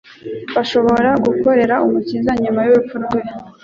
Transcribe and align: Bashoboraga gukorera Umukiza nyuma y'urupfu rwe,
Bashoboraga 0.55 1.15
gukorera 1.27 1.75
Umukiza 1.85 2.31
nyuma 2.41 2.59
y'urupfu 2.63 2.95
rwe, 3.03 3.19